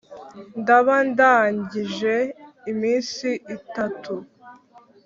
ndaba 0.59 0.95
ndangije 1.09 2.15
iminsi 2.71 3.29
itatu 3.55 4.13